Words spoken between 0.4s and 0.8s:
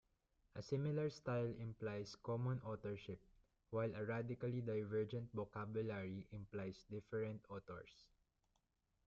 A